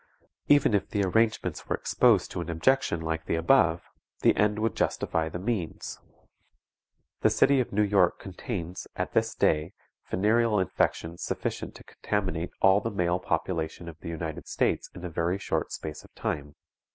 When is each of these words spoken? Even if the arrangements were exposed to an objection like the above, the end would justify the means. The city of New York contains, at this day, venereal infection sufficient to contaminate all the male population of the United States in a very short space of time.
Even 0.47 0.73
if 0.73 0.89
the 0.89 1.03
arrangements 1.03 1.69
were 1.69 1.75
exposed 1.75 2.31
to 2.31 2.41
an 2.41 2.49
objection 2.49 3.01
like 3.01 3.25
the 3.25 3.35
above, 3.35 3.83
the 4.21 4.35
end 4.35 4.57
would 4.57 4.75
justify 4.75 5.29
the 5.29 5.37
means. 5.37 5.99
The 7.19 7.29
city 7.29 7.59
of 7.59 7.71
New 7.71 7.83
York 7.83 8.17
contains, 8.19 8.87
at 8.95 9.13
this 9.13 9.35
day, 9.35 9.73
venereal 10.09 10.59
infection 10.59 11.19
sufficient 11.19 11.75
to 11.75 11.83
contaminate 11.83 12.49
all 12.63 12.81
the 12.81 12.89
male 12.89 13.19
population 13.19 13.87
of 13.87 13.99
the 13.99 14.09
United 14.09 14.47
States 14.47 14.89
in 14.95 15.05
a 15.05 15.07
very 15.11 15.37
short 15.37 15.71
space 15.71 16.03
of 16.03 16.11
time. 16.15 16.55